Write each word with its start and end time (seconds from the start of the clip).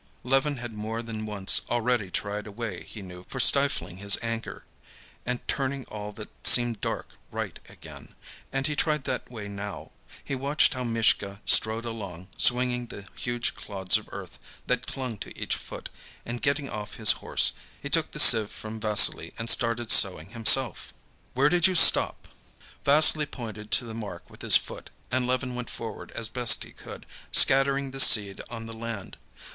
Levin 0.23 0.55
had 0.57 0.73
more 0.73 1.03
than 1.03 1.27
once 1.27 1.61
already 1.69 2.09
tried 2.09 2.47
a 2.47 2.51
way 2.51 2.85
he 2.85 3.03
knew 3.03 3.23
for 3.27 3.39
stifling 3.39 3.97
his 3.97 4.17
anger, 4.23 4.63
and 5.27 5.47
turning 5.47 5.85
all 5.85 6.11
that 6.11 6.29
seemed 6.43 6.81
dark 6.81 7.09
right 7.29 7.59
again, 7.69 8.15
and 8.51 8.65
he 8.65 8.75
tried 8.75 9.03
that 9.03 9.29
way 9.29 9.47
now. 9.47 9.91
He 10.23 10.33
watched 10.33 10.73
how 10.73 10.83
Mishka 10.85 11.39
strode 11.45 11.85
along, 11.85 12.29
swinging 12.35 12.87
the 12.87 13.05
huge 13.15 13.53
clods 13.53 13.95
of 13.95 14.09
earth 14.11 14.39
that 14.65 14.87
clung 14.87 15.19
to 15.19 15.39
each 15.39 15.55
foot; 15.55 15.91
and 16.25 16.41
getting 16.41 16.67
off 16.67 16.95
his 16.95 17.11
horse, 17.21 17.51
he 17.79 17.87
took 17.87 18.09
the 18.09 18.17
sieve 18.17 18.49
from 18.49 18.79
Vassily 18.79 19.35
and 19.37 19.51
started 19.51 19.91
sowing 19.91 20.29
himself. 20.29 20.95
"Where 21.35 21.47
did 21.47 21.67
you 21.67 21.75
stop?" 21.75 22.27
Vassily 22.83 23.27
pointed 23.27 23.69
to 23.69 23.85
the 23.85 23.93
mark 23.93 24.27
with 24.31 24.41
his 24.41 24.55
foot, 24.57 24.89
and 25.11 25.27
Levin 25.27 25.53
went 25.53 25.69
forward 25.69 26.09
as 26.13 26.27
best 26.27 26.63
he 26.63 26.71
could, 26.71 27.05
scattering 27.31 27.91
the 27.91 27.99
seed 27.99 28.41
on 28.49 28.65
the 28.65 28.73
land. 28.73 29.15